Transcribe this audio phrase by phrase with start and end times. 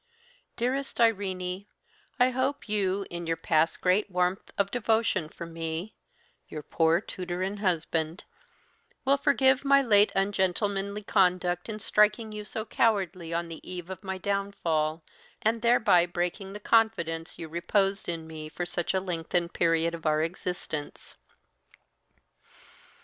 [0.55, 1.67] "Dearest Irene,
[2.19, 5.93] I hope you, in your past great warmth of devotion for me
[6.47, 8.23] (your poor tutor and husband),
[9.05, 14.03] will forgive my late ungentlemanly conduct in striking you so cowardly on the eve of
[14.03, 15.03] my downfall,
[15.43, 20.07] and thereby breaking the confidence you reposed in me for such a lengthened period of
[20.07, 21.15] our existence.